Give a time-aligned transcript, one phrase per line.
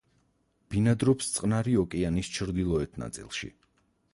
[0.75, 3.53] ბინადრობს წყნარი ოკეანის ჩრდილოეთ ნაწილში.